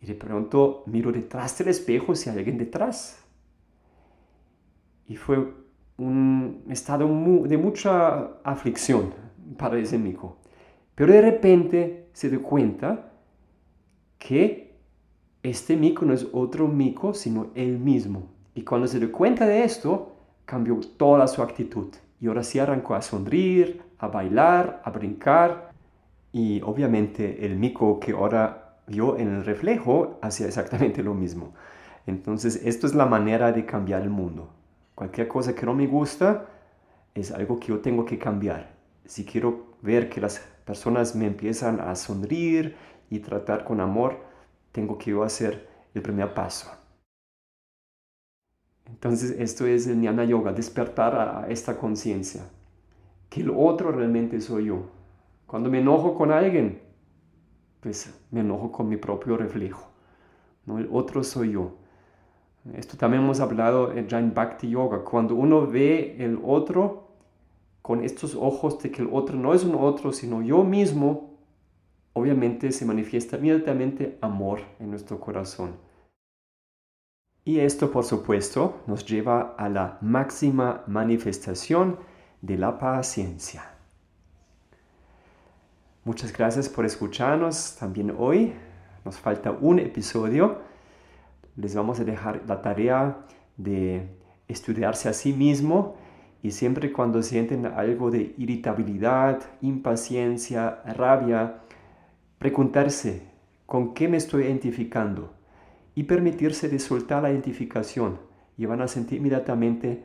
Y 0.00 0.06
de 0.06 0.14
pronto 0.14 0.82
miro 0.86 1.10
detrás 1.10 1.56
del 1.56 1.68
espejo 1.68 2.14
si 2.14 2.28
hay 2.28 2.36
alguien 2.36 2.58
detrás. 2.58 3.24
Y 5.06 5.16
fue 5.16 5.54
un 5.96 6.64
estado 6.68 7.06
de 7.46 7.56
mucha 7.56 8.34
aflicción 8.44 9.14
para 9.56 9.78
ese 9.78 9.96
mico. 9.96 10.36
Pero 10.94 11.12
de 11.12 11.22
repente 11.22 12.01
se 12.12 12.28
dio 12.28 12.42
cuenta 12.42 13.12
que 14.18 14.76
este 15.42 15.76
mico 15.76 16.04
no 16.04 16.14
es 16.14 16.26
otro 16.32 16.68
mico, 16.68 17.14
sino 17.14 17.48
él 17.54 17.78
mismo. 17.78 18.28
Y 18.54 18.62
cuando 18.62 18.86
se 18.86 18.98
dio 18.98 19.10
cuenta 19.10 19.46
de 19.46 19.64
esto, 19.64 20.16
cambió 20.44 20.78
toda 20.96 21.26
su 21.26 21.42
actitud. 21.42 21.88
Y 22.20 22.28
ahora 22.28 22.44
sí 22.44 22.58
arrancó 22.58 22.94
a 22.94 23.02
sonreír, 23.02 23.82
a 23.98 24.08
bailar, 24.08 24.80
a 24.84 24.90
brincar. 24.90 25.72
Y 26.32 26.60
obviamente 26.62 27.44
el 27.44 27.56
mico 27.56 27.98
que 27.98 28.12
ahora 28.12 28.76
vio 28.86 29.18
en 29.18 29.28
el 29.34 29.44
reflejo 29.44 30.18
hacía 30.22 30.46
exactamente 30.46 31.02
lo 31.02 31.14
mismo. 31.14 31.54
Entonces, 32.06 32.60
esto 32.64 32.86
es 32.86 32.94
la 32.94 33.06
manera 33.06 33.52
de 33.52 33.64
cambiar 33.64 34.02
el 34.02 34.10
mundo. 34.10 34.50
Cualquier 34.94 35.28
cosa 35.28 35.54
que 35.54 35.66
no 35.66 35.74
me 35.74 35.86
gusta 35.86 36.46
es 37.14 37.30
algo 37.32 37.58
que 37.58 37.68
yo 37.68 37.80
tengo 37.80 38.04
que 38.04 38.18
cambiar. 38.18 38.72
Si 39.04 39.24
quiero 39.24 39.76
ver 39.82 40.08
que 40.08 40.20
las 40.20 40.40
personas 40.64 41.14
me 41.14 41.26
empiezan 41.26 41.80
a 41.80 41.94
sonreír 41.94 42.76
y 43.10 43.18
tratar 43.20 43.64
con 43.64 43.80
amor, 43.80 44.20
tengo 44.72 44.98
que 44.98 45.10
yo 45.10 45.22
hacer 45.22 45.68
el 45.94 46.02
primer 46.02 46.32
paso. 46.34 46.70
Entonces, 48.86 49.36
esto 49.38 49.66
es 49.66 49.86
el 49.86 50.00
Jnana 50.00 50.24
Yoga, 50.24 50.52
despertar 50.52 51.14
a 51.14 51.48
esta 51.48 51.76
conciencia, 51.76 52.42
que 53.28 53.40
el 53.40 53.50
otro 53.50 53.90
realmente 53.90 54.40
soy 54.40 54.66
yo. 54.66 54.90
Cuando 55.46 55.70
me 55.70 55.80
enojo 55.80 56.14
con 56.14 56.30
alguien, 56.30 56.80
pues 57.80 58.12
me 58.30 58.40
enojo 58.40 58.70
con 58.70 58.88
mi 58.88 58.96
propio 58.96 59.36
reflejo. 59.36 59.88
¿no? 60.66 60.78
El 60.78 60.88
otro 60.92 61.24
soy 61.24 61.52
yo. 61.52 61.76
Esto 62.74 62.96
también 62.96 63.24
hemos 63.24 63.40
hablado 63.40 63.92
en 63.92 64.08
Jain 64.08 64.32
Bhakti 64.32 64.70
Yoga. 64.70 65.02
Cuando 65.04 65.34
uno 65.34 65.66
ve 65.66 66.16
el 66.18 66.38
otro 66.44 67.01
con 67.82 68.02
estos 68.04 68.34
ojos 68.34 68.80
de 68.80 68.90
que 68.90 69.02
el 69.02 69.08
otro 69.12 69.36
no 69.36 69.52
es 69.54 69.64
un 69.64 69.74
otro, 69.74 70.12
sino 70.12 70.40
yo 70.40 70.64
mismo, 70.64 71.36
obviamente 72.12 72.72
se 72.72 72.84
manifiesta 72.84 73.36
inmediatamente 73.36 74.18
amor 74.20 74.60
en 74.78 74.90
nuestro 74.90 75.18
corazón. 75.20 75.76
Y 77.44 77.58
esto, 77.58 77.90
por 77.90 78.04
supuesto, 78.04 78.80
nos 78.86 79.04
lleva 79.04 79.56
a 79.58 79.68
la 79.68 79.98
máxima 80.00 80.84
manifestación 80.86 81.98
de 82.40 82.56
la 82.56 82.78
paciencia. 82.78 83.64
Muchas 86.04 86.32
gracias 86.32 86.68
por 86.68 86.84
escucharnos 86.84 87.76
también 87.78 88.14
hoy. 88.16 88.52
Nos 89.04 89.18
falta 89.18 89.50
un 89.50 89.80
episodio 89.80 90.58
les 91.56 91.74
vamos 91.74 92.00
a 92.00 92.04
dejar 92.04 92.42
la 92.46 92.62
tarea 92.62 93.26
de 93.56 94.08
estudiarse 94.48 95.08
a 95.08 95.12
sí 95.12 95.32
mismo 95.32 95.96
y 96.42 96.50
siempre 96.50 96.92
cuando 96.92 97.22
sienten 97.22 97.66
algo 97.66 98.10
de 98.10 98.34
irritabilidad, 98.36 99.42
impaciencia, 99.60 100.82
rabia, 100.84 101.60
preguntarse 102.38 103.22
con 103.66 103.94
qué 103.94 104.08
me 104.08 104.16
estoy 104.16 104.44
identificando 104.44 105.32
y 105.94 106.02
permitirse 106.02 106.68
de 106.68 106.78
soltar 106.78 107.22
la 107.22 107.30
identificación 107.30 108.18
y 108.58 108.66
van 108.66 108.82
a 108.82 108.88
sentir 108.88 109.18
inmediatamente 109.18 110.02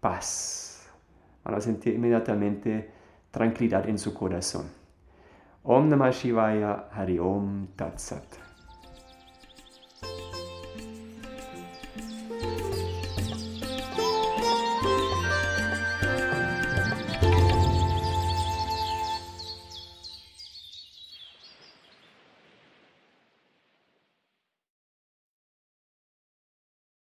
paz, 0.00 0.88
van 1.44 1.54
a 1.54 1.60
sentir 1.60 1.94
inmediatamente 1.94 2.90
tranquilidad 3.30 3.88
en 3.88 3.98
su 3.98 4.14
corazón. 4.14 4.66
Om 5.62 5.88
Namah 5.90 6.10
Shivaya 6.10 6.88
Hari 6.90 7.18
Om 7.18 7.68
Tat 7.76 7.98
Sat. 7.98 8.49